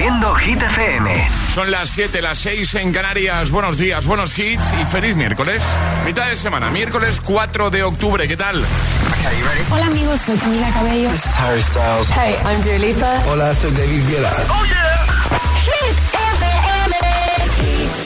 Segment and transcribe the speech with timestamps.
[0.00, 1.28] Haciendo Hit FM.
[1.54, 3.50] Son las 7, las 6 en Canarias.
[3.50, 5.62] Buenos días, buenos hits y feliz miércoles.
[6.06, 8.26] Mitad de semana, miércoles 4 de octubre.
[8.26, 8.64] ¿Qué tal?
[9.70, 11.10] Hola amigos, soy Camila Cabello.
[11.10, 12.08] This is Harry Styles.
[12.12, 13.22] Hey, I'm Dua Lipa.
[13.28, 14.34] Hola, soy David Guetta.
[14.48, 15.04] ¡Oh, yeah!
[15.66, 16.96] Hit FM.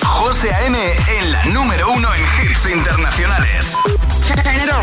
[0.05, 0.77] José A.M.
[1.17, 3.73] en la número uno en hits internacionales.
[4.27, 4.83] Turn it on.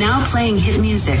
[0.00, 1.20] Now playing hit music.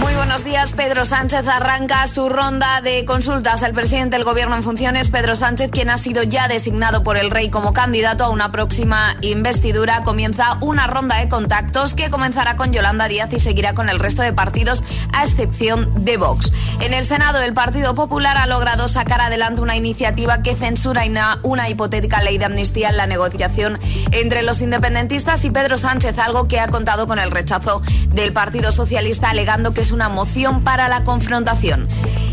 [0.00, 0.72] Muy buenos días.
[0.72, 3.62] Pedro Sánchez arranca su ronda de consultas.
[3.62, 7.30] El presidente del gobierno en funciones, Pedro Sánchez, quien ha sido ya designado por el
[7.30, 12.72] rey como candidato a una próxima investidura, comienza una ronda de contactos que comenzará con
[12.72, 14.82] Yolanda Díaz y seguirá con el resto de partidos,
[15.12, 16.52] a excepción de Vox.
[16.80, 21.02] En el Senado, el Partido Popular ha logrado sacar adelante una iniciativa que censura
[21.42, 23.78] una hipotética ley de amnistía en la negociación
[24.12, 28.72] entre los independentistas y Pedro Sánchez, algo que ha contado con el rechazo del Partido
[28.72, 31.88] Socialista, alegando que es una moción para la confrontación.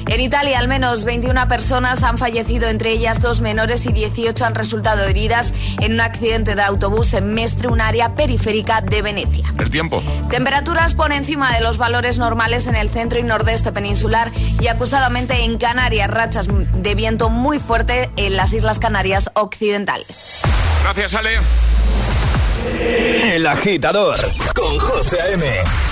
[0.05, 4.53] En Italia, al menos 21 personas han fallecido, entre ellas dos menores y 18 han
[4.53, 9.52] resultado heridas en un accidente de autobús en Mestre, un área periférica de Venecia.
[9.58, 10.03] El tiempo.
[10.30, 15.44] Temperaturas por encima de los valores normales en el centro y nordeste peninsular y acusadamente
[15.44, 20.42] en Canarias, rachas de viento muy fuerte en las Islas Canarias occidentales.
[20.83, 21.39] Gracias, Ale.
[23.33, 24.17] El agitador
[24.55, 25.45] con José A.M.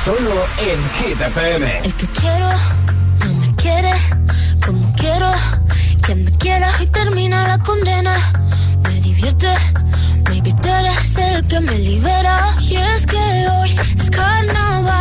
[0.03, 1.79] Solo en Hit FM.
[1.83, 2.49] El que quiero
[3.25, 3.91] no me quiere
[4.65, 5.31] como quiero
[6.05, 8.17] que me quiera y termina la condena.
[8.83, 9.53] Me divierte,
[10.61, 12.55] tú eres el que me libera.
[12.61, 14.94] Y es que hoy es carnaval,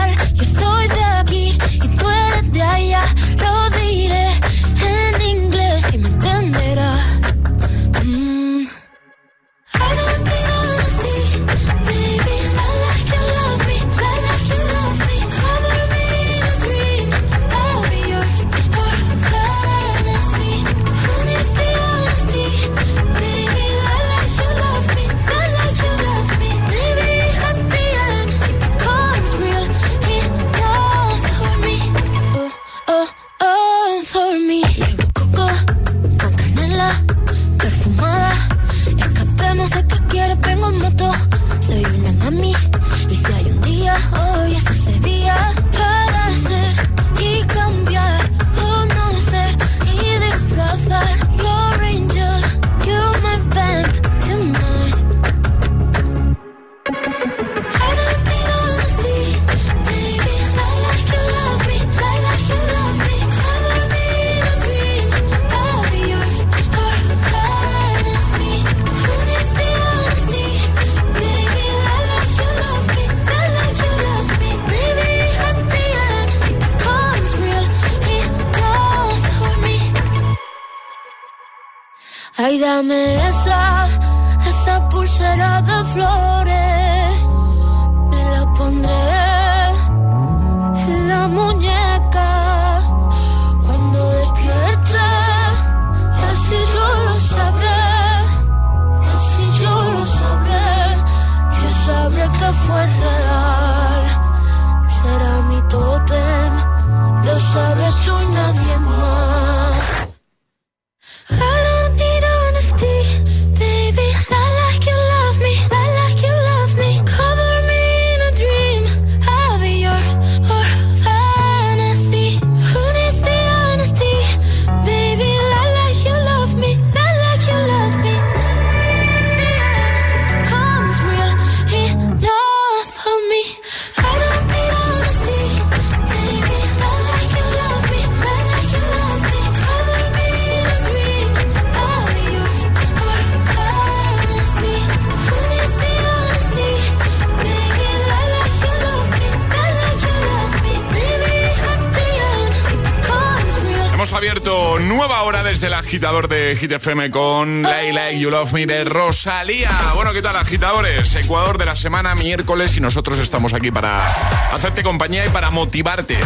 [156.05, 159.71] agitador de Hit FM con Lay Like You Love Me de Rosalía.
[159.95, 161.15] Bueno, ¿qué tal, agitadores?
[161.15, 164.05] Ecuador de la semana, miércoles, y nosotros estamos aquí para
[164.53, 166.19] hacerte compañía y para motivarte.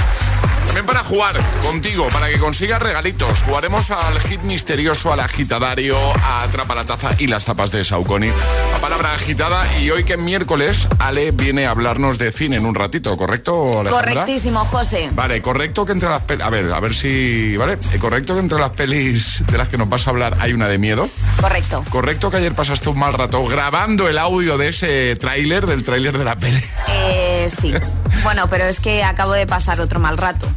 [0.78, 3.42] También para jugar contigo, para que consigas regalitos.
[3.42, 8.28] Jugaremos al hit misterioso, al agitadario, a Atrapa la Taza y las tapas de Saucony.
[8.70, 12.64] La palabra agitada y hoy que es miércoles, Ale viene a hablarnos de cine en
[12.64, 14.12] un ratito, ¿correcto, Alejandra?
[14.12, 15.10] Correctísimo, José.
[15.14, 16.44] Vale, correcto que entre las pelis...
[16.44, 17.56] A ver, a ver si...
[17.56, 20.68] Vale, correcto que entre las pelis de las que nos vas a hablar hay una
[20.68, 21.08] de miedo.
[21.40, 21.84] Correcto.
[21.90, 26.16] Correcto que ayer pasaste un mal rato grabando el audio de ese tráiler, del tráiler
[26.16, 26.62] de la peli.
[26.88, 27.74] Eh, sí.
[28.24, 30.48] Bueno, pero es que acabo de pasar otro mal rato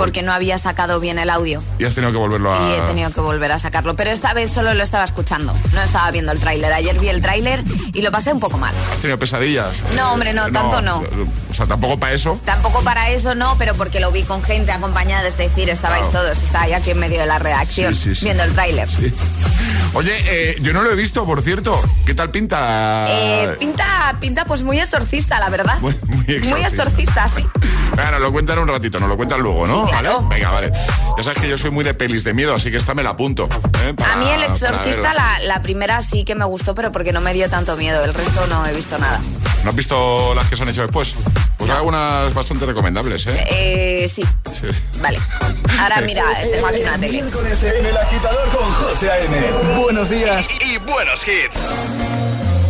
[0.00, 2.58] porque no había sacado bien el audio Y has tenido que volverlo a...
[2.70, 3.96] y he tenido que volver a sacarlo.
[3.96, 6.72] Pero esta vez solo lo estaba escuchando, no estaba viendo el tráiler.
[6.72, 7.62] Ayer vi el tráiler
[7.92, 8.74] y lo pasé un poco mal.
[8.92, 9.68] ¿Has tenido pesadillas?
[9.94, 11.02] No, hombre, no, tanto no.
[11.50, 12.40] O sea, tampoco para eso.
[12.46, 16.24] Tampoco para eso no, pero porque lo vi con gente acompañada, es decir, estabais Claro.
[16.24, 18.24] todos, estaba yo aquí en medio de la redacción Sí, sí, sí.
[18.24, 18.88] viendo el tráiler.
[19.92, 21.78] Oye, eh, yo no lo he visto, por cierto.
[22.06, 23.06] ¿Qué tal pinta?
[23.08, 25.78] Eh, pinta, pinta pues muy exorcista, la verdad.
[25.80, 26.68] Muy- muy exorcista.
[26.68, 27.46] exorcista, sí.
[28.10, 29.89] Nos lo cuentan un ratito, nos lo cuentan luego, ¿no?
[29.92, 30.10] ¿Vale?
[30.28, 30.72] Venga, vale.
[31.16, 33.10] Ya sabes que yo soy muy de pelis de miedo, así que esta me la
[33.10, 33.48] apunto.
[33.84, 33.94] ¿eh?
[33.96, 37.20] Para- A mí el exorcista, la, la primera sí que me gustó, pero porque no
[37.20, 38.02] me dio tanto miedo.
[38.04, 39.20] El resto no he visto nada.
[39.64, 41.14] ¿No has visto las que se han hecho después?
[41.58, 43.44] Pues hay algunas bastante recomendables, ¿eh?
[43.50, 44.22] Eh, sí.
[44.58, 44.68] Sí.
[45.02, 45.18] Vale.
[45.78, 47.22] Ahora mira, tengo aquí una tele.
[47.22, 49.50] Miércoles en el agitador con José A.M.
[49.78, 51.58] Buenos días y buenos hits.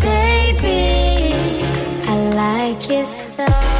[0.02, 1.61] Baby,
[2.08, 3.80] I like your stuff.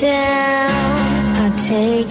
[0.00, 2.05] Down, I'll take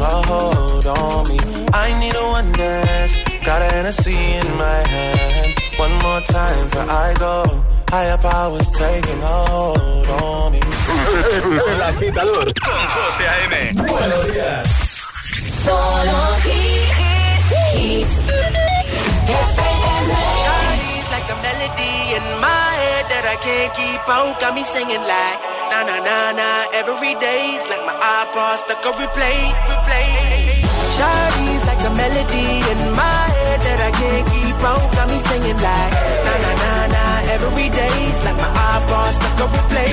[0.00, 1.38] a hold on me.
[1.72, 3.16] I need a one dance.
[3.44, 5.54] Got a Hennessy in my hand.
[5.76, 7.44] One more time before I go.
[7.90, 10.60] Higher powers taking a hold on me.
[11.72, 13.72] El agitador con José A.M.
[13.74, 14.80] Buenos días.
[15.64, 16.99] Shawty's
[21.42, 24.40] melody in my head that I can't keep out.
[24.40, 25.38] Got me singing like
[25.72, 30.08] na na na na every day's like my iPod stuck on replay, replay.
[30.96, 34.84] Shawty's like a melody in my head that I can't keep out.
[34.96, 35.92] Got me singing like
[36.26, 37.04] na na na na
[37.34, 39.92] every day's like my iPod stuck on replay,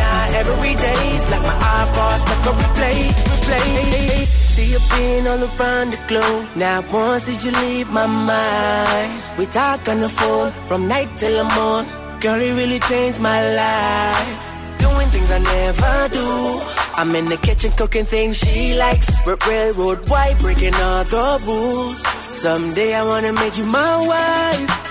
[0.39, 4.25] every day's like my iPod stuck on replay, replay.
[4.53, 6.47] See you being all around the globe.
[6.55, 9.23] Now once did you leave my mind?
[9.37, 11.91] We talk on the phone from night till the morning.
[12.21, 14.37] Girl, it really changed my life.
[14.79, 16.61] Doing things I never do.
[16.97, 19.09] I'm in the kitchen cooking things she likes.
[19.25, 21.99] R- railroad white, breaking all the rules.
[22.37, 24.90] Someday I wanna make you my wife.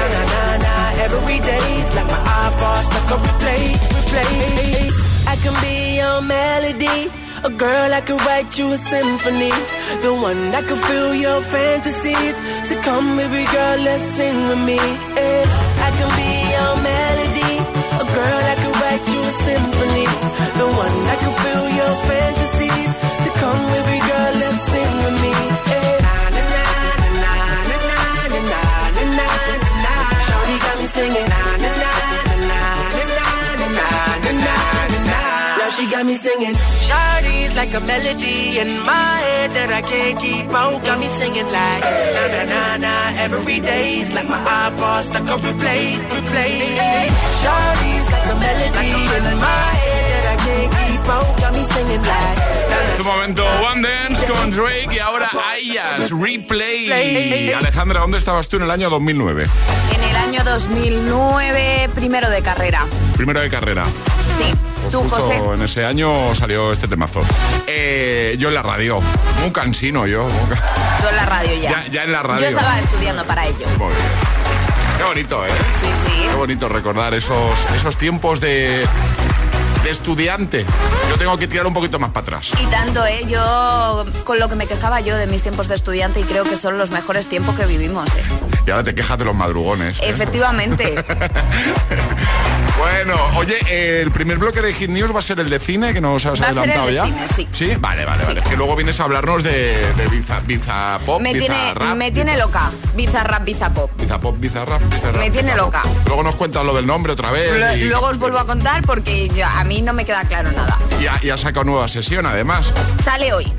[1.05, 3.63] every day's like my iPod stuck on replay,
[3.95, 5.01] replay.
[5.33, 6.99] I can be your melody.
[7.43, 9.53] A girl I could write you a symphony.
[10.05, 12.35] The one that could fill your fantasies.
[12.67, 14.79] So come, baby girl, let's sing with me.
[15.17, 15.43] Yeah.
[15.85, 16.30] I can be
[36.01, 36.55] got me singing.
[36.87, 40.81] Shawty's like a melody in my head that I can't keep out.
[40.83, 41.83] Got me singing like
[42.15, 47.05] na na na na every day's like my iPod stuck on replay, replay.
[47.41, 51.31] Shawty's like a melody in my head that I can't keep out.
[51.37, 52.37] Got me singing like.
[52.97, 57.51] En momento One Dance con Drake y ahora Ayas Replay.
[57.53, 59.47] Alejandra, ¿dónde estabas tú en el año 2009?
[59.93, 62.85] En el año 2009, primero de carrera.
[63.17, 63.83] Primero de carrera.
[64.41, 64.53] Sí.
[64.91, 65.35] Tú, José.
[65.35, 67.21] en ese año salió este temazo.
[67.67, 68.99] Eh, yo en la radio.
[69.41, 70.27] Muy cansino yo.
[71.01, 71.69] Tú en la radio ya.
[71.69, 72.43] Ya, ya en la radio.
[72.43, 73.65] Yo estaba estudiando para ello.
[73.77, 74.31] Muy bien.
[74.97, 75.49] Qué bonito, ¿eh?
[75.79, 76.27] Sí, sí.
[76.29, 78.85] Qué bonito recordar esos, esos tiempos de,
[79.83, 80.65] de estudiante.
[81.09, 82.51] Yo tengo que tirar un poquito más para atrás.
[82.61, 83.25] Y tanto, ¿eh?
[83.27, 86.55] Yo, con lo que me quejaba yo de mis tiempos de estudiante y creo que
[86.55, 88.23] son los mejores tiempos que vivimos, ¿eh?
[88.67, 89.97] Y ahora te quejas de los madrugones.
[89.99, 90.15] ¿eh?
[92.81, 96.01] Bueno, oye, el primer bloque de Hit News va a ser el de cine, que
[96.01, 97.05] nos has Va a ser adelantado el de ya.
[97.05, 97.47] cine, sí.
[97.53, 98.41] Sí, vale, vale, vale.
[98.41, 101.95] Que luego vienes a hablarnos de, de Biza, Biza Pop, me Biza tiene, Rap.
[101.95, 102.71] me tiene Biza- loca.
[102.95, 103.91] Bizarrap, bizapop.
[104.01, 105.73] Biza Pop, Biza Rap, Biza Rap, Me tiene Biza Pop.
[105.75, 105.83] loca.
[106.07, 107.55] Luego nos cuentas lo del nombre otra vez.
[107.55, 110.51] Lo- y- Luego os vuelvo a contar porque yo- a mí no me queda claro
[110.51, 110.79] nada.
[110.99, 112.73] Y ha, y ha sacado nueva sesión, además.
[113.05, 113.53] Sale hoy.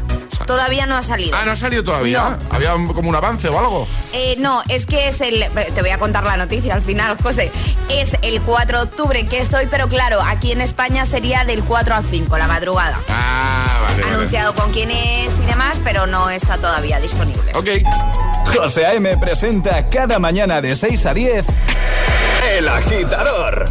[0.46, 1.37] Todavía no ha salido.
[1.37, 2.38] Ah, ¿no ha salido todavía?
[2.50, 2.54] No.
[2.56, 3.87] ¿Había un- como un avance o algo?
[4.12, 5.46] Eh, no, es que es el.
[5.75, 7.50] Te voy a contar la noticia al final, José.
[7.88, 11.62] Es el 4 de octubre, que es hoy, pero claro, aquí en España sería del
[11.64, 12.99] 4 al 5, la madrugada.
[13.08, 14.16] Ah, vale, vale.
[14.16, 17.52] Anunciado con quién es y demás, pero no está todavía disponible.
[17.54, 17.68] Ok.
[18.56, 19.16] José A.M.
[19.18, 21.46] presenta cada mañana de 6 a 10
[22.50, 23.64] El Agitador.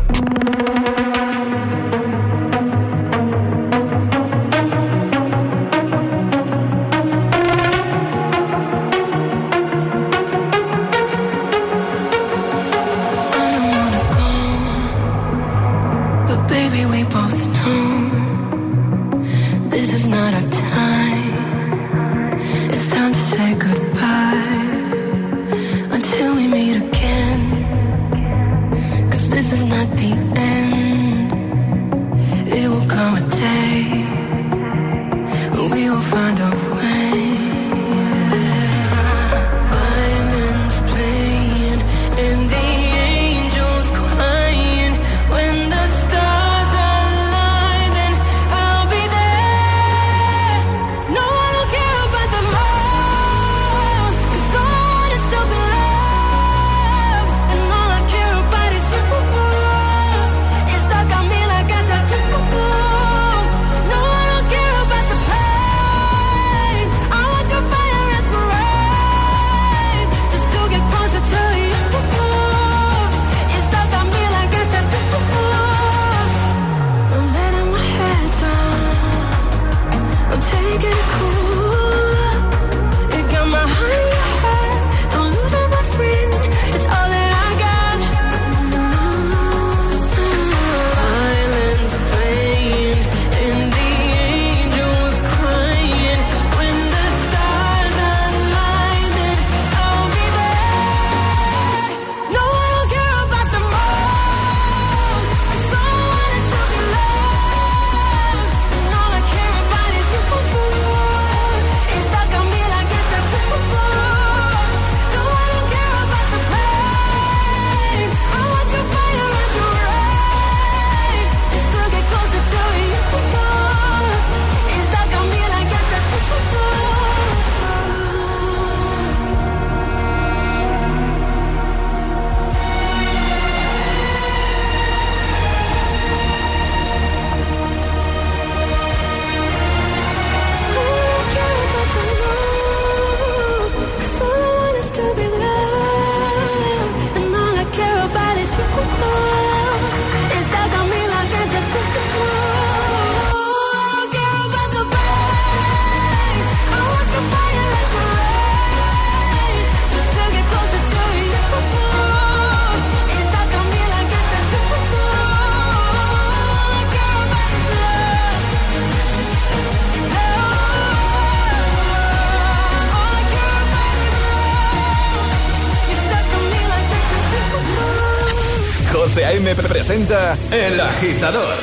[180.51, 181.55] El Agitador.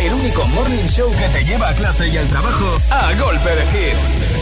[0.00, 3.64] El único morning show que te lleva a clase y al trabajo a golpe de
[3.64, 4.36] hits.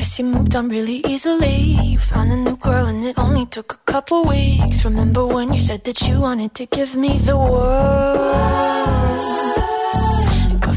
[0.00, 1.76] Guess you moved on really easily.
[1.82, 4.84] You found a new girl and it only took a couple weeks.
[4.84, 8.80] Remember when you said that you wanted to give me the world?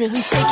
[0.00, 0.49] Really taking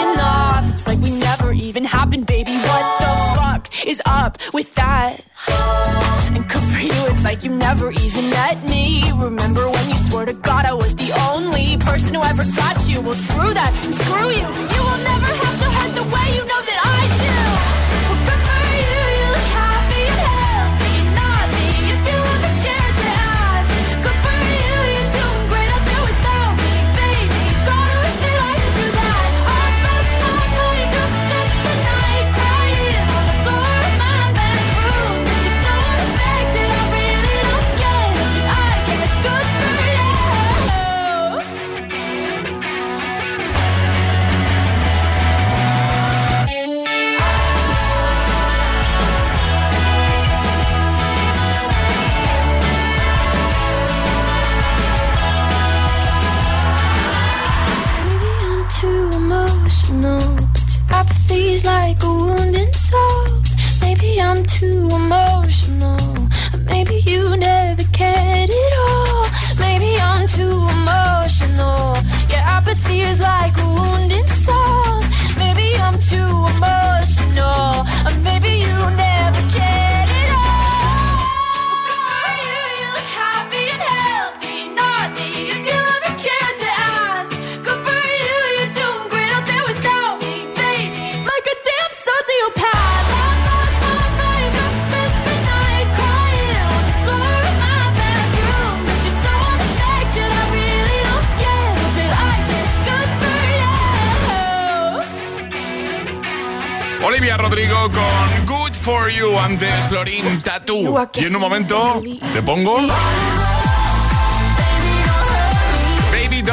[109.38, 111.08] antes Lorin Tattoo.
[111.14, 112.80] Y en un momento te pongo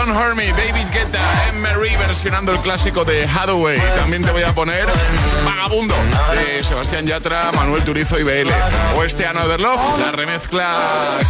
[0.05, 3.79] Don't Hurt Me, David Guetta, Emery versionando el clásico de Hathaway.
[3.95, 4.85] También te voy a poner
[5.43, 5.95] Vagabundo
[6.35, 8.51] de Sebastián Yatra, Manuel Turizo y BL.
[8.95, 10.77] O este Another Love, la remezcla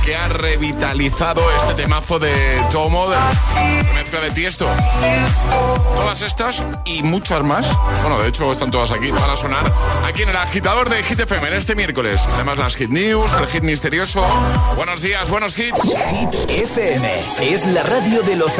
[0.03, 2.33] que ha revitalizado este temazo de
[2.71, 3.17] Tomo, de
[3.83, 4.67] remezcla de Tiesto.
[5.95, 7.67] Todas estas y muchas más,
[8.01, 9.71] bueno, de hecho están todas aquí, van a sonar
[10.03, 12.27] aquí en el agitador de Hit FM en este miércoles.
[12.33, 14.25] Además las Hit News, el Hit Misterioso.
[14.75, 15.81] Buenos días, buenos hits.
[15.81, 17.09] Hit FM
[17.41, 18.59] es la radio de los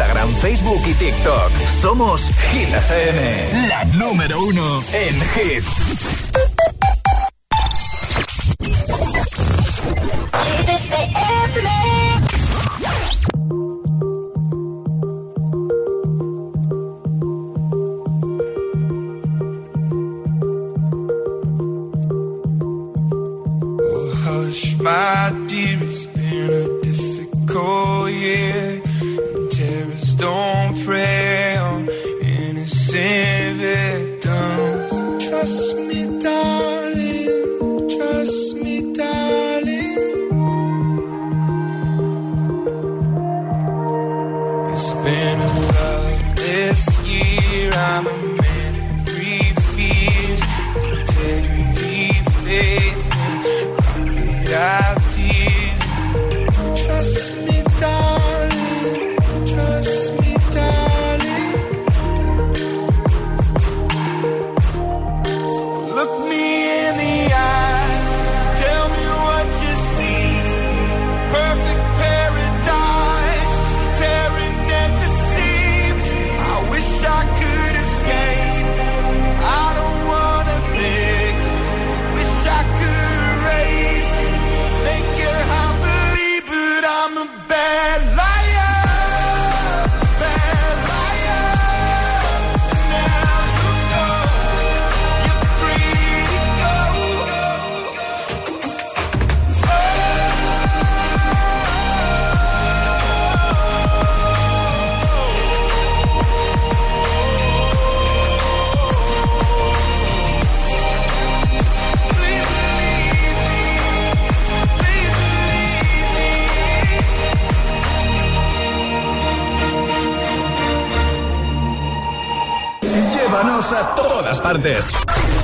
[0.41, 1.51] Facebook y TikTok.
[1.81, 6.60] Somos Hit FM, la número uno en hits.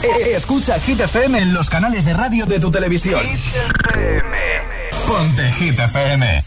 [0.04, 3.22] Eh, escucha Hit FM en los canales de radio de tu televisión.
[5.08, 6.44] Ponte Hit FM.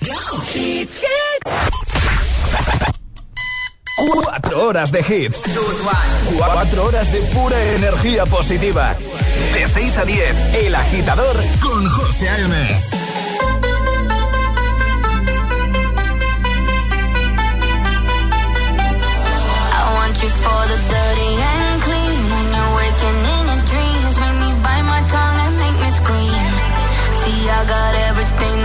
[3.96, 5.42] Cuatro horas de hits.
[6.36, 8.94] Cuatro horas de pura energía positiva.
[9.54, 12.99] De 6 a 10, El Agitador con José A.M.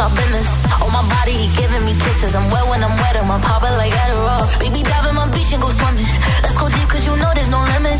[0.00, 0.30] I've been.
[0.80, 2.34] On my body, he giving me kisses.
[2.34, 4.48] I'm wet when I'm wet, I'm popping like Adderall.
[4.58, 6.08] Baby, dive in my beach and go swimming.
[6.42, 7.99] Let's go deep, cause you know there's no limits.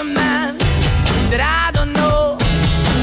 [0.00, 0.56] A man
[1.28, 2.40] that I don't know.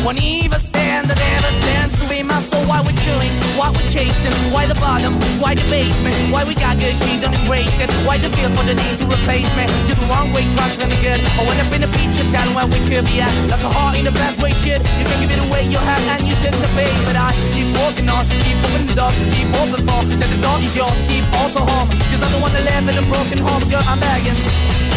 [0.02, 2.66] Won't even stand, that never stands to be my soul.
[2.66, 6.82] Why we're chilling, why we're chasing, why the bottom, why the basement, why we got
[6.82, 7.94] good, she don't embrace it.
[8.02, 9.70] Why the feel for the need to replace me?
[9.86, 11.22] You're the wrong way, trying to good.
[11.38, 13.30] I went up in the feature town where we could be at.
[13.46, 14.82] Like a heart in the best way, shit.
[14.98, 16.98] You can give it away, you have, and you take the bait.
[17.06, 20.58] But I keep walking on, keep moving the door, keep open for that the door
[20.66, 21.94] is yours, keep also home.
[22.10, 24.97] Cause I'm the one that live in a broken home, girl, I'm begging.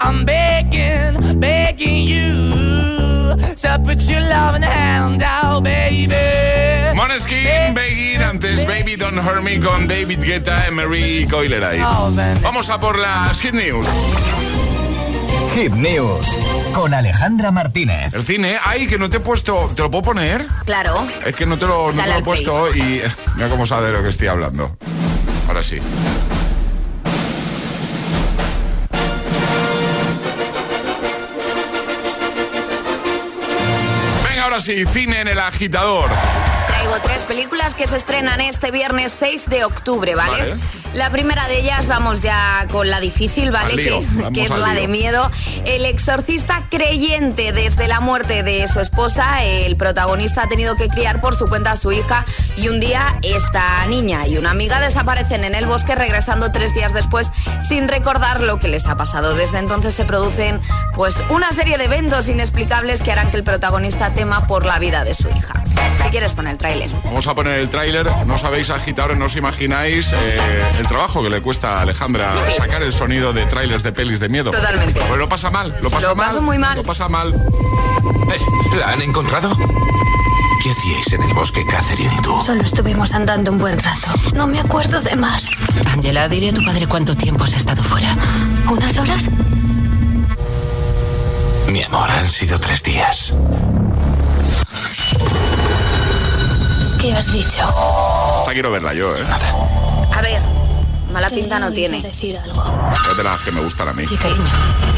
[0.00, 3.36] I'm begging, begging you.
[3.62, 6.14] To put your loving hand out, baby.
[6.94, 11.78] Moneskin, Begin, antes Baby Don't Hurt Me con David Guetta, Emery y Coileray.
[11.78, 12.38] Man.
[12.42, 13.86] Vamos a por las Hit News.
[15.54, 16.26] Hit News
[16.74, 18.12] con Alejandra Martínez.
[18.12, 19.70] El cine, ay, que no te he puesto.
[19.74, 20.46] ¿Te lo puedo poner?
[20.66, 21.06] Claro.
[21.24, 23.00] Es que no te lo, no te lo he puesto y
[23.34, 24.76] mira cómo sabe de lo que estoy hablando.
[25.48, 25.78] Ahora sí.
[34.56, 36.10] Ahora cine en el agitador.
[36.86, 40.38] Traigo tres películas que se estrenan este viernes 6 de octubre, ¿vale?
[40.38, 40.56] Vale.
[40.92, 43.72] La primera de ellas, vamos ya con la difícil, ¿vale?
[43.72, 44.82] Al lío, que es, que es la lío.
[44.82, 45.30] de miedo.
[45.64, 51.20] El exorcista creyente desde la muerte de su esposa, el protagonista ha tenido que criar
[51.20, 52.24] por su cuenta a su hija
[52.56, 56.94] y un día esta niña y una amiga desaparecen en el bosque regresando tres días
[56.94, 57.28] después
[57.68, 59.34] sin recordar lo que les ha pasado.
[59.34, 60.60] Desde entonces se producen
[60.94, 65.04] pues una serie de eventos inexplicables que harán que el protagonista tema por la vida
[65.04, 65.62] de su hija.
[66.02, 66.90] Si quieres poner el tráiler.
[67.04, 68.10] Vamos a poner el tráiler.
[68.26, 70.38] No sabéis, agitadores, no os imagináis eh,
[70.78, 74.28] el trabajo que le cuesta a Alejandra sacar el sonido de trailers de pelis de
[74.28, 74.50] miedo.
[74.50, 75.00] Totalmente.
[75.00, 76.26] Pues lo pasa mal, lo pasa Lo mal.
[76.26, 76.76] paso muy mal.
[76.76, 77.34] Lo pasa mal.
[77.34, 79.56] Eh, ¿La han encontrado?
[80.62, 82.34] ¿Qué hacíais en el bosque, Catherine y tú?
[82.44, 84.08] Solo estuvimos andando un buen rato.
[84.34, 85.48] No me acuerdo de más.
[85.92, 88.14] Angela, dile a tu padre cuánto tiempo has estado fuera.
[88.70, 89.28] ¿Unas horas?
[91.68, 93.32] Mi amor, han sido tres días.
[97.06, 97.48] ¿Qué has dicho?
[98.40, 99.18] Esta quiero verla yo, ¿eh?
[100.12, 100.40] A ver,
[101.12, 102.00] mala pinta no tiene.
[102.02, 102.64] decir algo.
[103.10, 104.06] Es de las que me gustan a mí.
[104.08, 104.42] Sí, cariño.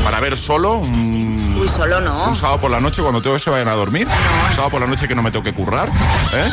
[0.03, 2.29] Para ver solo un, Uy, solo no.
[2.29, 4.07] un sábado por la noche cuando todos se vayan a dormir.
[4.07, 5.89] Un sábado por la noche que no me toque currar.
[6.33, 6.51] ¿eh?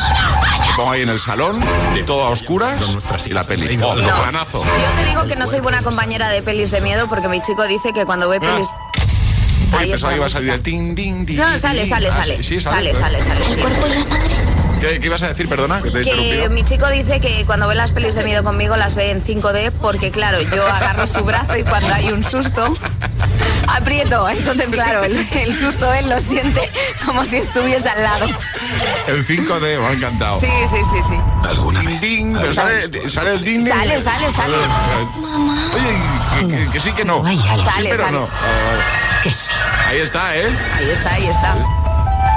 [0.68, 1.64] Me pongo ahí en el salón,
[2.06, 2.78] todo a oscuras
[3.24, 3.78] y la peli.
[3.82, 4.08] Oh, No.
[4.22, 4.62] planazo.
[4.62, 7.64] Yo te digo que no soy buena compañera de pelis de miedo porque mi chico
[7.66, 8.68] dice que cuando ve pelis...
[9.72, 12.12] Uy, Ahí pensaba que iba a salir el tin, tin, tin, No, sale, sale, Ah,
[12.12, 12.36] sale.
[12.36, 12.94] sí, sí, Sale, ¿eh?
[12.94, 13.40] sale, sale.
[13.52, 14.34] ¿El cuerpo y la sangre?
[14.80, 15.48] ¿Qué, qué ibas a decir?
[15.48, 18.94] Perdona, que te mi chico dice que cuando ve las pelis de miedo conmigo las
[18.94, 22.76] ve en 5D porque claro, yo agarro su brazo y cuando hay un susto
[23.68, 24.28] aprieto.
[24.28, 26.70] Entonces claro, el, el susto él lo siente
[27.04, 28.26] como si estuviese al lado.
[29.06, 30.40] El 5D, me ha encantado.
[30.40, 31.20] Sí, sí, sí, sí.
[31.48, 32.00] ¿Alguna vez?
[32.00, 33.64] Ding, pero sale, sale el ding.
[33.64, 33.72] ding.
[33.72, 34.56] Sale, sale, sale.
[35.74, 37.24] Oye, que, que- que sí que no.
[37.26, 38.18] Sí, Sale, pero sale.
[38.18, 38.28] no.
[39.22, 39.48] Que sí.
[39.88, 40.46] Ahí está, ¿eh?
[40.76, 41.54] Ahí está, ahí está.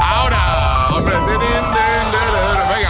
[0.02, 1.14] Ahora, hombre,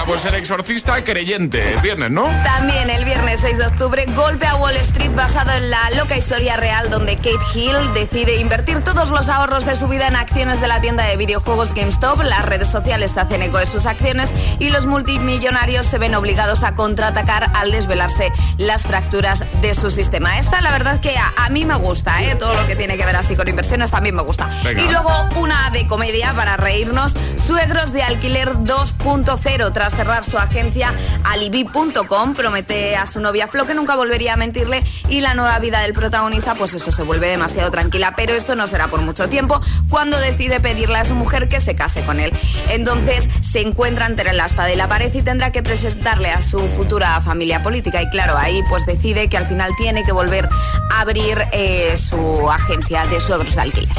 [0.09, 2.23] pues el exorcista creyente, el viernes, ¿no?
[2.43, 6.57] También el viernes 6 de octubre, golpe a Wall Street basado en la loca historia
[6.57, 10.67] real donde Kate Hill decide invertir todos los ahorros de su vida en acciones de
[10.67, 14.71] la tienda de videojuegos GameStop, las redes sociales se hacen eco de sus acciones y
[14.71, 20.39] los multimillonarios se ven obligados a contraatacar al desvelarse las fracturas de su sistema.
[20.39, 22.35] Esta la verdad que a, mí me gusta, ¿eh?
[22.35, 24.49] todo lo que tiene que ver así con inversiones también me gusta.
[24.71, 27.13] Y luego una de comedia para reírnos,
[27.45, 30.93] Suegros de Alquiler 2.0 tras cerrar su agencia
[31.25, 35.81] alibi.com, promete a su novia Flo que nunca volvería a mentirle y la nueva vida
[35.81, 38.13] del protagonista, pues eso se vuelve demasiado tranquila.
[38.15, 39.59] Pero esto no será por mucho tiempo
[39.89, 42.31] cuando decide pedirle a su mujer que se case con él.
[42.69, 46.59] Entonces se encuentra entre la espada y la pared y tendrá que presentarle a su
[46.69, 48.01] futura familia política.
[48.01, 50.47] Y claro, ahí pues decide que al final tiene que volver
[50.91, 53.95] a abrir eh, su agencia de suegros de alquiler.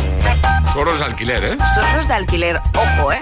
[0.73, 1.57] Suegros de alquiler, ¿eh?
[1.75, 3.19] Suegros de alquiler, ojo, ¿eh?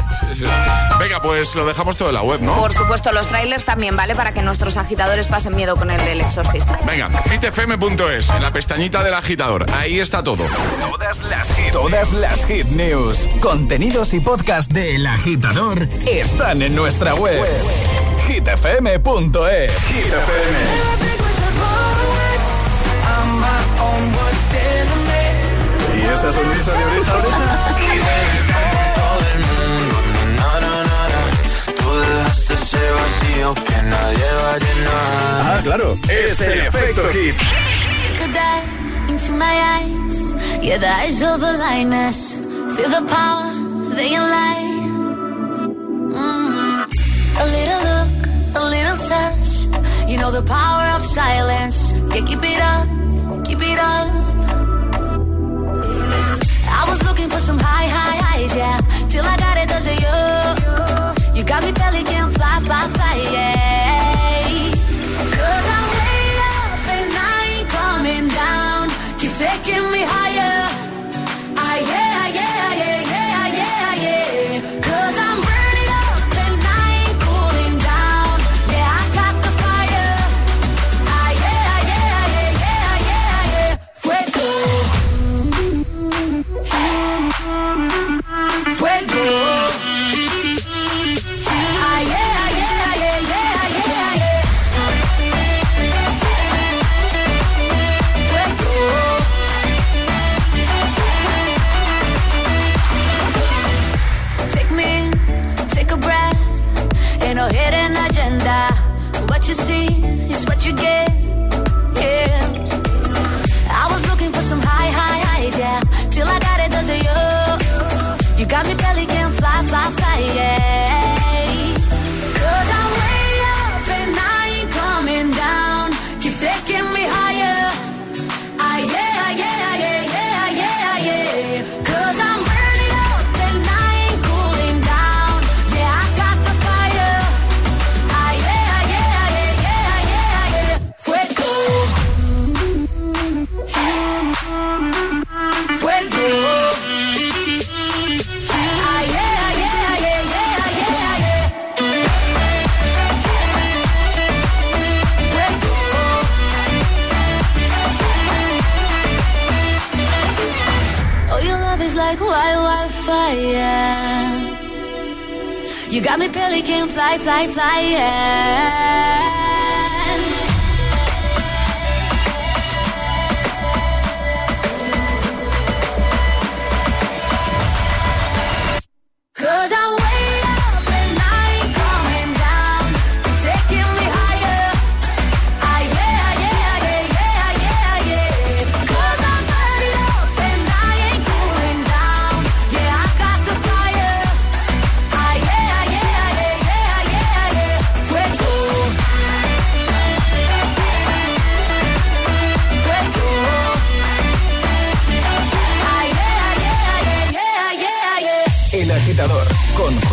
[0.98, 2.54] Venga, pues lo dejamos todo en la web, ¿no?
[2.56, 4.14] Por supuesto, los trailers también, ¿vale?
[4.14, 6.78] Para que nuestros agitadores pasen miedo con el del exorcista.
[6.84, 9.64] Venga, hitfm.es, en la pestañita del agitador.
[9.72, 10.44] Ahí está todo.
[10.78, 17.14] Todas las hit, todas las hit news, contenidos y podcast del agitador están en nuestra
[17.14, 17.44] web.
[18.28, 19.72] hitfm.es.
[19.88, 21.17] Hitfm.
[26.18, 27.38] Esa sonrisa de oreja a oreja?
[32.50, 35.42] ese vacío que nadie va a llenar.
[35.44, 37.36] Ah, claro, es el efecto hit.
[37.36, 42.34] Take a dive into my eyes, yeah, the eyes of a lioness.
[42.74, 43.52] Feel the power,
[43.94, 44.88] they light.
[46.18, 46.86] Mm.
[47.38, 48.10] A little look,
[48.56, 49.48] a little touch.
[50.08, 51.92] You know the power of silence.
[52.12, 52.88] Yeah, keep it up,
[53.46, 54.27] keep it up.
[56.98, 58.80] Was looking for some high, high highs, yeah.
[59.08, 61.38] Till I got it, does it you?
[61.38, 62.02] You got me belly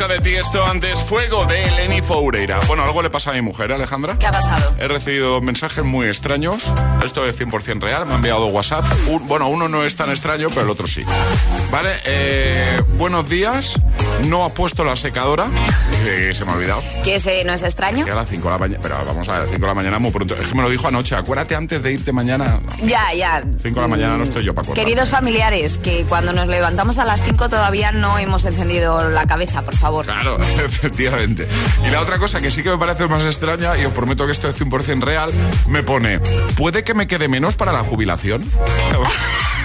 [0.00, 2.58] de la remezcla de Tiesto antes Fuego de Lenny Foureira.
[2.66, 4.16] Bueno, algo le pasa a mi mujer, Alejandra.
[4.18, 4.74] ¿Qué ha pasado?
[4.78, 6.72] He recibido mensajes muy extraños.
[7.04, 8.06] Esto es 100% real.
[8.06, 8.84] Me ha enviado WhatsApp.
[9.08, 11.04] Un- bueno, uno no es tan extraño, pero el otro sí.
[11.70, 13.78] Vale, eh, buenos días.
[14.26, 15.46] No has puesto la secadora.
[16.02, 16.82] Eh, se me ha olvidado.
[17.04, 18.06] ¿Que ese no es extraño?
[18.06, 18.80] Que a las 5 de la mañana.
[18.82, 20.34] Pero vamos a ver, 5 de la mañana muy pronto.
[20.34, 21.14] Es que me lo dijo anoche.
[21.14, 22.58] Acuérdate antes de irte mañana.
[22.82, 23.42] Ya, ya.
[23.62, 24.82] 5 de la mañana no estoy yo para acordar.
[24.82, 29.60] Queridos familiares, que cuando nos levantamos a las 5 todavía no hemos encendido la cabeza,
[29.60, 30.06] por favor.
[30.06, 31.46] Claro, efectivamente.
[31.86, 34.32] Y la otra cosa que sí que me parece más extraña, y os prometo que
[34.32, 35.30] esto es 100% real,
[35.68, 36.18] me pone,
[36.56, 38.42] ¿puede que me quede menos para la jubilación?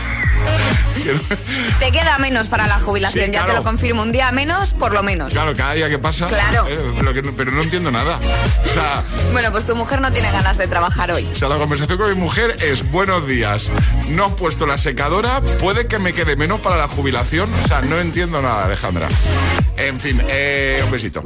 [1.79, 4.01] Te queda menos para la jubilación, Sí, ya te lo confirmo.
[4.01, 5.33] Un día menos, por lo menos.
[5.33, 6.27] Claro, cada día que pasa.
[6.27, 6.65] Claro.
[6.67, 8.17] eh, lo que pero no entiendo nada.
[8.17, 11.27] O sea, Bueno, pues tu mujer no tiene ganas de trabajar hoy.
[11.31, 13.71] o sea, la conversación con mi mujer es buenos días.
[14.09, 17.51] No has puesto la secadora, puede que me quede menos para la jubilación.
[17.63, 19.07] O sea, no entiendo nada, Alejandra.
[19.77, 21.21] En fin, eh, un besito.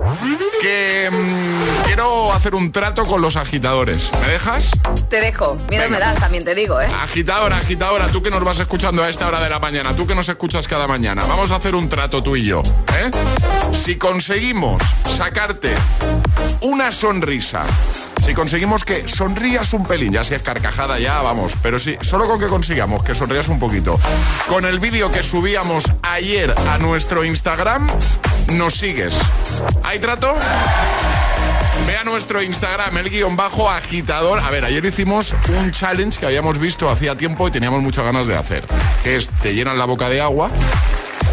[0.62, 4.12] Que mm, quiero hacer un trato con los agitadores.
[4.22, 4.72] ¿Me dejas?
[5.10, 5.56] Te dejo.
[5.70, 5.89] Miedo Venga.
[5.89, 6.88] me das, también te digo, ¿eh?
[6.88, 10.16] Agitadora, agitadora, tú que nos vas escuchando a esta hora de la mañana, tú que
[10.16, 12.64] nos escuchas cada mañana, vamos a hacer un trato tú y yo.
[12.97, 13.12] ¿eh?
[13.72, 14.82] Si conseguimos
[15.16, 15.74] sacarte
[16.62, 17.64] una sonrisa,
[18.24, 22.28] si conseguimos que sonrías un pelín, ya si es carcajada ya, vamos, pero sí, solo
[22.28, 24.00] con que consigamos que sonrías un poquito,
[24.48, 27.90] con el vídeo que subíamos ayer a nuestro Instagram,
[28.52, 29.16] nos sigues.
[29.84, 30.36] ¿Hay trato?
[31.88, 34.40] Ve a nuestro Instagram, el guion bajo agitador.
[34.40, 38.28] A ver, ayer hicimos un challenge que habíamos visto hacía tiempo y teníamos muchas ganas
[38.28, 38.66] de hacer.
[39.04, 40.52] Que es, te llenan la boca de agua,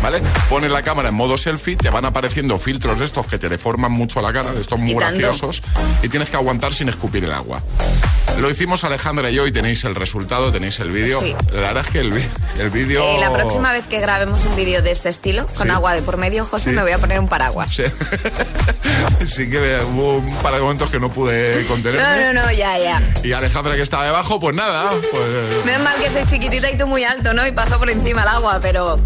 [0.03, 0.22] ¿vale?
[0.49, 3.92] Pones la cámara en modo selfie, te van apareciendo filtros de estos que te deforman
[3.92, 5.62] mucho la cara, de estos muy Y graciosos,
[6.03, 7.62] y tienes que aguantar sin escupir el agua.
[8.38, 11.20] Lo hicimos Alejandra y yo y tenéis el resultado, tenéis el vídeo.
[11.22, 11.34] Sí.
[11.53, 12.12] La verdad es que el,
[12.59, 13.03] el vídeo...
[13.03, 15.72] Eh, la próxima vez que grabemos un vídeo de este estilo, con Sí.
[15.72, 16.76] agua de por medio, José, Sí.
[16.76, 17.72] me voy a poner un paraguas.
[17.74, 17.84] Sí.
[19.26, 22.26] sí que hubo un par de momentos que no pude contenerme.
[22.26, 23.03] No, no, no, ya, ya.
[23.22, 25.64] Y Alejandra que estaba debajo, pues nada, pues...
[25.64, 27.47] Menos mal que soy chiquitita y tú muy alto, ¿no?
[27.47, 29.01] Y paso por encima el agua, pero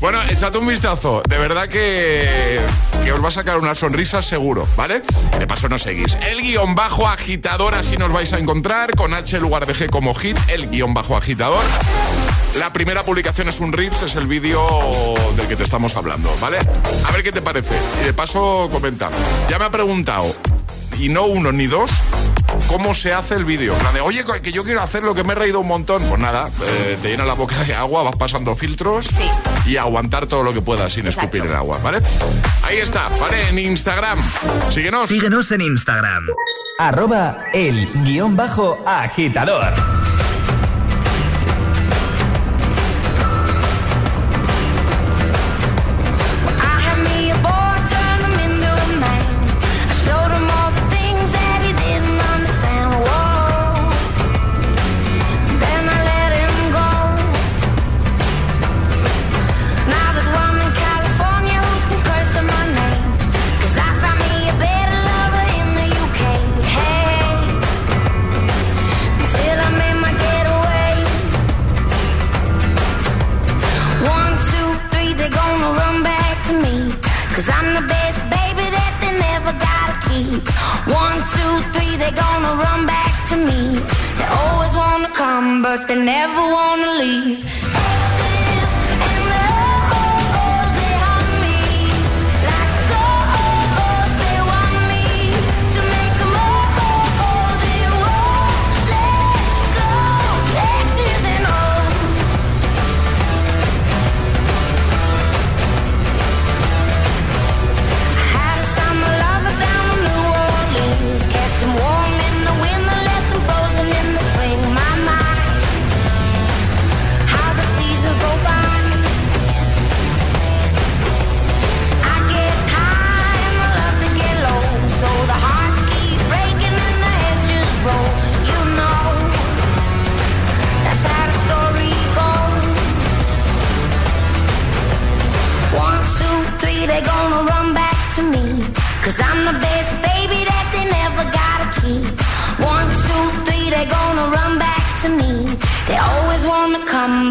[0.00, 1.22] Bueno, echad un vistazo.
[1.28, 2.60] De verdad que,
[3.04, 5.02] que os va a sacar una sonrisa seguro, ¿vale?
[5.38, 6.16] De paso no seguís.
[6.28, 9.90] El guion bajo agitador, así nos vais a encontrar, con H en lugar de G
[9.90, 11.62] como hit, el guion bajo agitador.
[12.58, 14.62] La primera publicación es un Rips, es el vídeo
[15.36, 16.58] del que te estamos hablando, ¿vale?
[17.04, 17.76] A ver qué te parece.
[18.00, 19.10] Y de paso comenta.
[19.50, 20.32] Ya me ha preguntado,
[20.96, 21.90] y no uno ni dos,
[22.68, 23.72] cómo se hace el vídeo.
[23.72, 26.02] En plan de, oye, que yo quiero hacer lo que me he reído un montón.
[26.04, 29.08] Pues nada, eh, te llena la boca de agua, vas pasando filtros
[29.66, 31.36] y aguantar todo lo que puedas sin Exacto.
[31.36, 31.98] escupir el agua, ¿vale?
[32.62, 33.48] Ahí está, ¿vale?
[33.48, 34.18] En Instagram.
[34.70, 35.08] Síguenos.
[35.08, 36.26] Síguenos en Instagram.
[36.78, 39.72] Arroba el guion bajo agitador.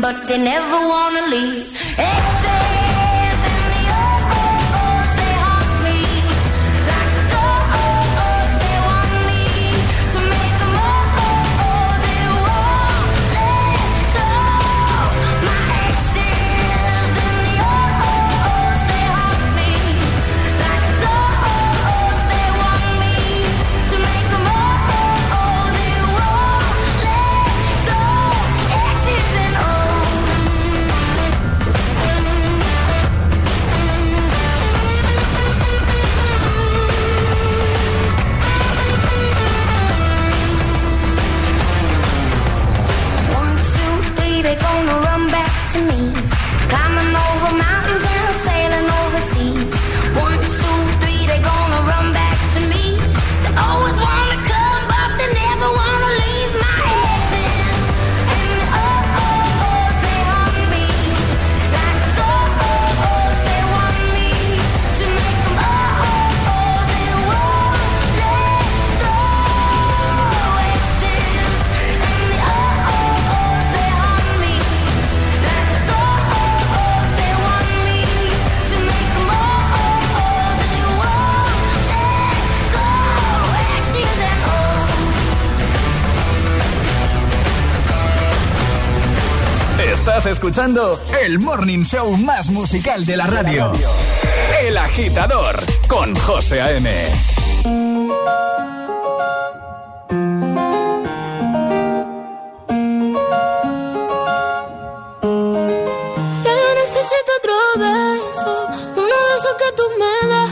[0.02, 1.66] But they never wanna leave.
[2.00, 2.97] And
[90.18, 93.72] Estás escuchando el morning show más musical de la radio.
[94.63, 96.89] El agitador con José A.M.
[106.43, 110.51] Ya necesito otro beso, uno de esos que tú me das.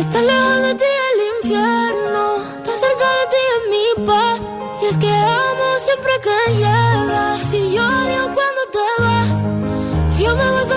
[0.00, 4.40] Está lejos de ti el infierno, está cerca de ti mi paz.
[4.80, 7.40] Y es que amo siempre que llegas.
[7.50, 8.29] Si yo odio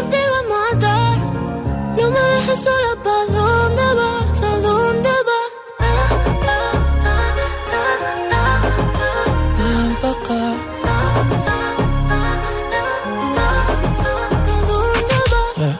[0.03, 1.17] contigo a matar.
[1.97, 4.41] No me dejes sola, ¿pa' dónde vas?
[4.41, 5.53] ¿A dónde vas?
[9.57, 10.43] Ven pa' acá.
[15.55, 15.77] Yeah.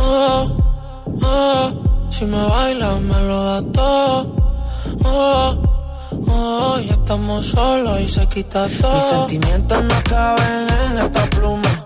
[0.00, 0.46] Oh,
[1.22, 1.70] oh,
[2.10, 4.34] si me bailas me lo da todo.
[5.04, 5.54] Oh,
[6.28, 8.94] oh, ya estamos solos y se quita todo.
[8.94, 11.85] Mis sentimientos no caben en esta pluma.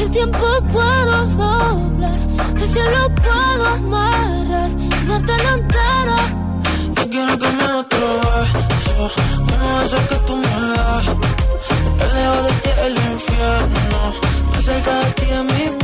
[0.00, 2.18] el tiempo puedo doblar,
[2.56, 4.70] el cielo puedo amarrar
[5.06, 6.16] darte la entera.
[6.96, 9.10] Yo quiero que me otro beso,
[9.40, 11.06] uno de esos que tú me das.
[12.14, 14.00] Lejos de ti el infierno,
[14.44, 15.83] estar cerca de ti es mi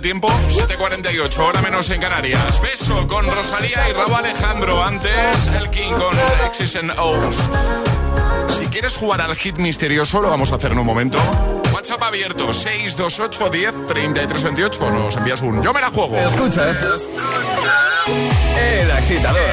[0.00, 2.60] tiempo, 7.48, hora menos en Canarias.
[2.60, 6.16] Beso con Rosalía y Rabo Alejandro, antes el King con
[6.50, 6.92] X's and
[8.50, 11.18] Si quieres jugar al hit misterioso, lo vamos a hacer en un momento.
[11.72, 13.74] WhatsApp abierto, 628 10
[14.92, 16.16] Nos envías un Yo me la juego.
[16.16, 16.76] Escuchas.
[18.58, 19.50] El agitador.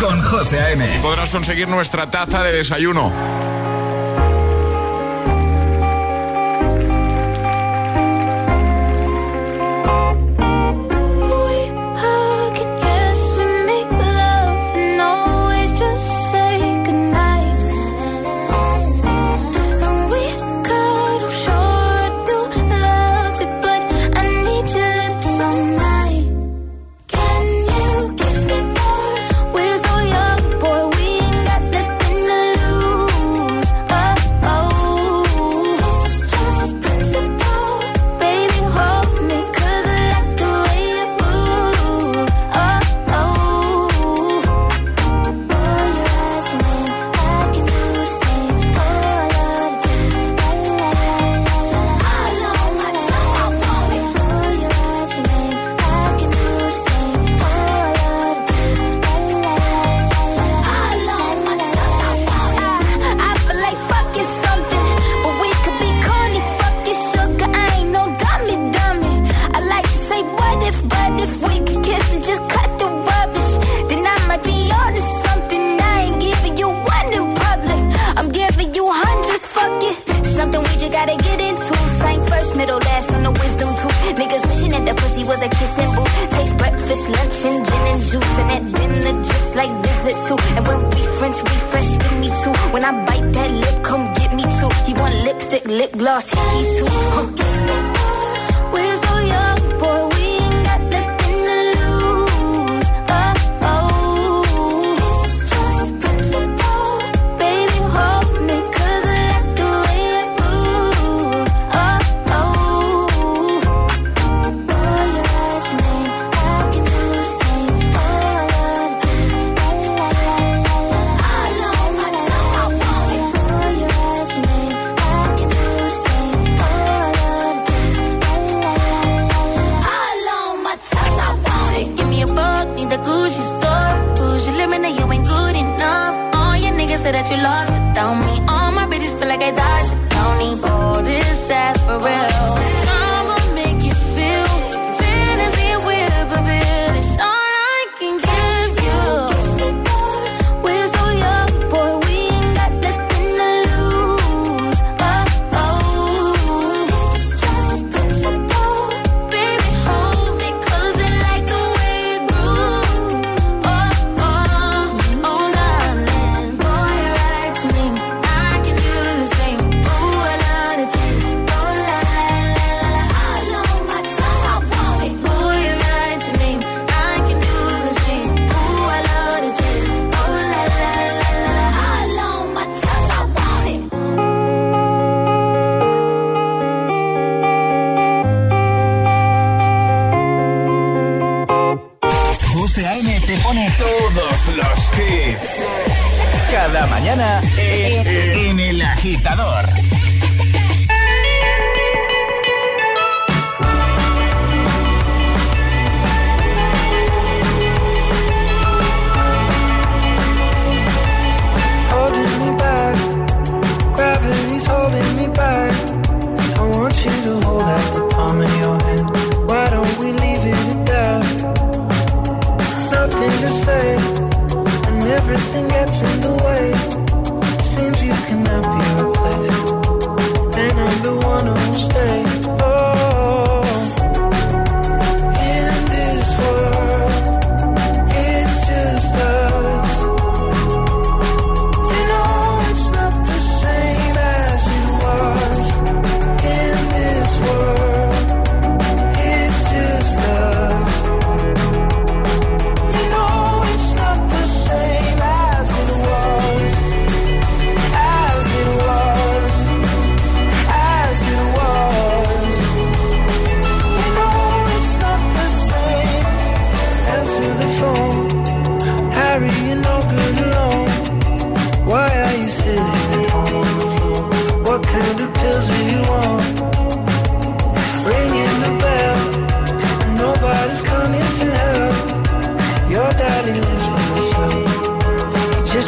[0.00, 0.86] Con José A.M.
[1.02, 3.51] Podrás conseguir nuestra taza de desayuno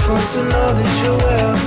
[0.05, 1.64] supposed to know that you're well.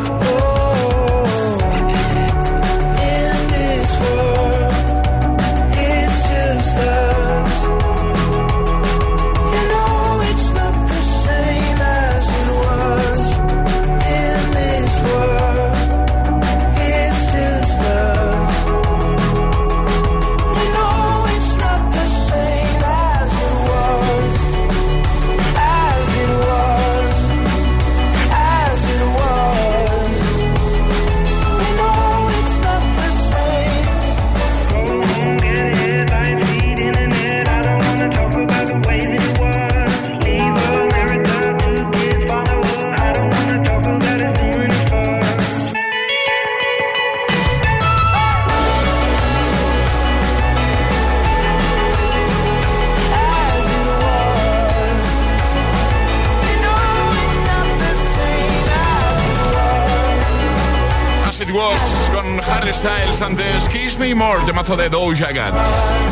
[63.21, 65.53] Antes Kiss Me More, temazo de Doja Cat.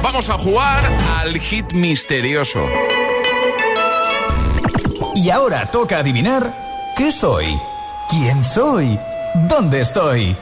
[0.01, 0.83] Vamos a jugar
[1.19, 2.65] al hit misterioso.
[5.13, 7.45] Y ahora toca adivinar qué soy,
[8.09, 8.99] quién soy,
[9.47, 10.35] dónde estoy.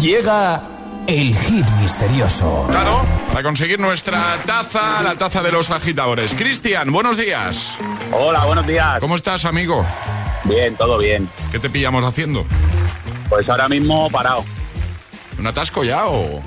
[0.00, 0.62] Llega
[1.08, 2.66] el hit misterioso.
[2.70, 6.34] Claro, para conseguir nuestra taza, la taza de los agitadores.
[6.34, 7.76] Cristian, buenos días.
[8.12, 9.00] Hola, buenos días.
[9.00, 9.84] ¿Cómo estás, amigo?
[10.44, 11.28] Bien, todo bien.
[11.50, 12.46] ¿Qué te pillamos haciendo?
[13.28, 14.44] Pues ahora mismo parado.
[15.38, 16.42] ¿Un atasco ya o...?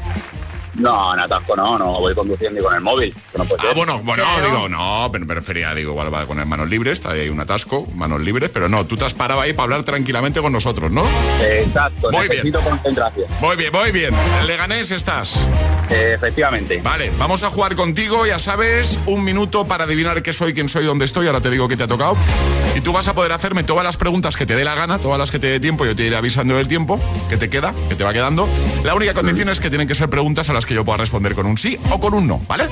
[0.75, 3.13] No, en atasco no, no voy conduciendo y con el móvil.
[3.37, 4.45] no Ah, bueno, bueno, Claro.
[4.45, 8.21] digo, no, pero prefería, digo, igual va con manos libres, está ahí un atasco, manos
[8.21, 11.03] libres, pero no, tú te has parado ahí para hablar tranquilamente con nosotros, ¿no?
[11.41, 12.51] Exacto, Muy bien.
[12.53, 13.27] concentración.
[13.41, 14.13] Muy bien, muy bien.
[14.39, 15.45] En Leganés estás.
[15.89, 16.81] Eh, efectivamente.
[16.83, 20.85] Vale, vamos a jugar contigo, ya sabes, un minuto para adivinar qué soy, quién soy,
[20.85, 22.15] dónde estoy, ahora te digo qué te ha tocado.
[22.75, 25.17] Y tú vas a poder hacerme todas las preguntas que te dé la gana, todas
[25.17, 27.95] las que te dé tiempo, yo te iré avisando del tiempo que te queda, que
[27.95, 28.47] te va quedando.
[28.83, 31.33] La única condición es que tienen que ser preguntas a las que yo pueda responder
[31.33, 32.65] con un sí o con un no, ¿vale?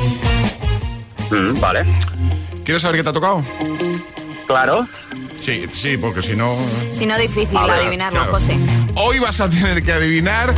[1.32, 1.86] Mm, vale.
[2.64, 3.44] ¿Quieres saber qué te ha tocado?
[4.48, 4.88] Claro.
[5.40, 6.56] Sí, sí, porque si no...
[6.92, 8.34] Si no, difícil ver, adivinarlo, claro.
[8.34, 8.58] José.
[8.96, 10.54] Hoy vas a tener que adivinar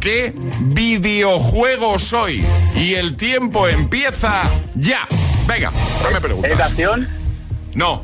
[0.00, 2.44] qué videojuego soy.
[2.74, 4.42] Y el tiempo empieza
[4.74, 5.06] ya.
[5.46, 5.70] Venga,
[6.02, 6.50] dame preguntas.
[6.50, 7.08] ¿Es de acción?
[7.74, 8.02] No.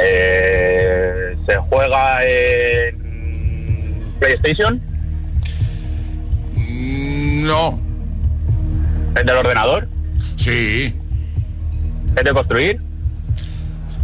[0.00, 4.80] Eh, ¿Se juega en PlayStation?
[7.44, 7.78] No.
[9.16, 9.88] ¿Es del ordenador?
[10.36, 10.94] Sí.
[12.16, 12.80] ¿Es de construir?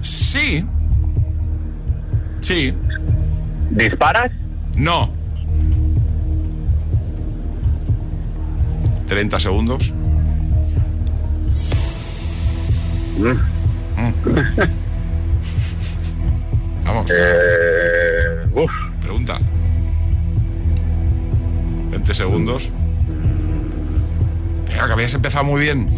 [0.02, 0.64] Sí.
[2.42, 2.74] Sí.
[3.70, 4.30] ¿Disparas?
[4.76, 5.17] No.
[9.08, 9.92] 30 segundos.
[13.18, 13.32] Mm.
[16.84, 17.10] Vamos.
[17.10, 18.70] Eh, uf.
[19.00, 19.38] Pregunta.
[21.90, 22.70] 20 segundos.
[24.68, 25.88] Venga, que habías empezado muy bien.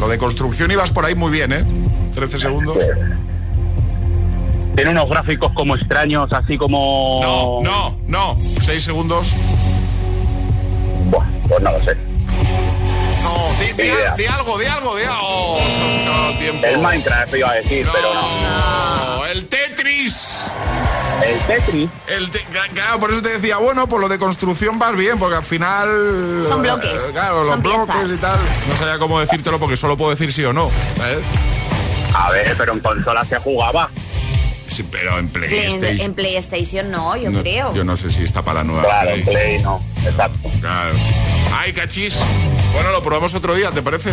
[0.00, 1.64] Lo de construcción ibas por ahí muy bien, ¿eh?
[2.14, 2.76] 13 segundos.
[4.74, 7.20] ¿Tiene unos gráficos como extraños, así como...?
[7.22, 8.36] No, no, no.
[8.36, 9.32] 6 segundos.
[11.48, 11.96] Pues no lo sé.
[13.22, 15.22] No, di, algo, di algo, di algo.
[15.22, 15.60] Oh,
[16.30, 16.66] el tiempo.
[16.66, 19.16] El Minecraft iba a decir, pero no.
[19.16, 20.40] No, el Tetris.
[21.24, 21.88] ¿El Tetris?
[22.08, 25.36] El te- claro, por eso te decía, bueno, por lo de construcción vas bien, porque
[25.36, 25.88] al final.
[26.48, 28.38] Son bloques, eh, Claro, los bloques y tal.
[28.68, 30.70] No sabía cómo decírtelo porque solo puedo decir sí o no.
[32.14, 33.90] A ver, pero en consola se jugaba.
[34.68, 35.84] Sí, pero en Play- PlayStation.
[35.84, 37.74] en, en PlayStation no, yo no, creo.
[37.74, 38.82] Yo no sé si está para la nueva.
[38.84, 39.20] Claro, Play.
[39.20, 39.80] en Play no.
[40.04, 40.50] Exacto.
[40.60, 40.94] Claro.
[41.56, 42.18] Ay, cachis.
[42.72, 44.10] Bueno, lo probamos otro día, ¿te parece?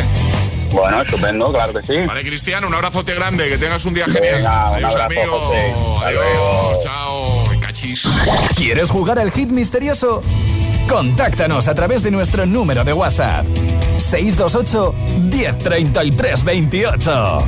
[0.72, 1.98] Bueno, estupendo, claro que sí.
[2.08, 4.36] Vale, Cristian, un abrazote grande, que tengas un día genial.
[4.38, 5.40] Venga, un Adiós, abrazo, amigo.
[5.40, 5.74] José.
[5.96, 6.80] Hasta Adiós, luego.
[6.84, 7.44] chao.
[7.60, 8.08] Cachis.
[8.56, 10.22] ¿Quieres jugar al hit misterioso?
[10.88, 13.46] Contáctanos a través de nuestro número de WhatsApp.
[13.98, 17.48] 628 1033 28.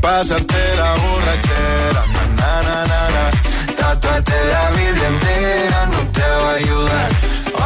[0.00, 2.02] Pasarte la borrachera,
[2.36, 3.24] na, na, na, na.
[3.76, 7.10] Tatuarte la Biblia entera no te va a ayudar.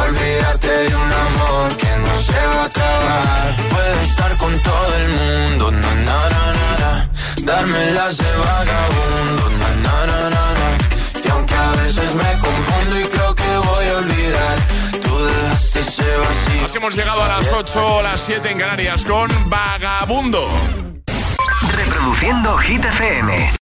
[0.03, 3.55] Olvidarte de un amor que no se va a acabar.
[3.69, 7.07] Puedes estar con todo el mundo, na, na, na, na, na.
[7.37, 10.67] De vagabundo, na, na, na, na, na.
[11.23, 14.83] Y aunque a veces me confundo y creo que voy a olvidar.
[16.65, 20.47] Así hemos llegado a las 8 o las 7 en Canarias con Vagabundo.
[22.03, 23.53] Reproduciendo Hit.